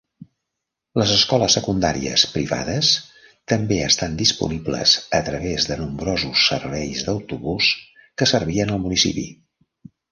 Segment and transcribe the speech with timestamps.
[0.99, 2.89] Les escoles secundàries privades
[3.53, 7.71] també estan disponibles a través de nombrosos serveis d'autobús
[8.21, 9.31] que servien el municipi.